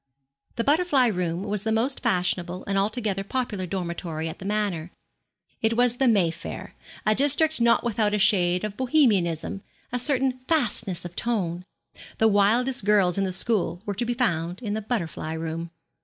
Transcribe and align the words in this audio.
The 0.55 0.63
butterfly 0.63 1.05
room 1.05 1.43
was 1.43 1.61
the 1.61 1.71
most 1.71 1.99
fashionable 1.99 2.63
and 2.65 2.75
altogether 2.75 3.23
popular 3.23 3.67
dormitory 3.67 4.27
at 4.27 4.39
the 4.39 4.45
Manor. 4.45 4.89
It 5.61 5.77
was 5.77 5.97
the 5.97 6.07
May 6.07 6.31
Fair 6.31 6.73
a 7.05 7.13
district 7.13 7.61
not 7.61 7.83
without 7.83 8.11
a 8.15 8.17
shade 8.17 8.63
of 8.63 8.75
Bohemianism, 8.75 9.61
a 9.91 9.99
certain 9.99 10.39
fastness 10.47 11.05
of 11.05 11.15
tone. 11.15 11.65
The 12.17 12.27
wildest 12.27 12.83
girls 12.83 13.19
in 13.19 13.25
the 13.25 13.31
school 13.31 13.83
were 13.85 13.93
to 13.93 14.03
be 14.05 14.15
found 14.15 14.59
in 14.63 14.73
the 14.73 14.81
butterfly 14.81 15.33
room. 15.33 15.69